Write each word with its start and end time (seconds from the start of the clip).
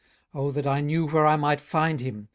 18:023:003 0.33 0.41
Oh 0.41 0.51
that 0.51 0.65
I 0.65 0.81
knew 0.81 1.07
where 1.09 1.27
I 1.27 1.35
might 1.35 1.61
find 1.61 1.99
him! 1.99 2.29